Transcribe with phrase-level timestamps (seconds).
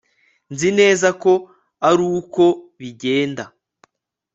[0.53, 1.31] nzi neza ko
[1.89, 2.43] ari uko
[2.79, 3.43] bigenda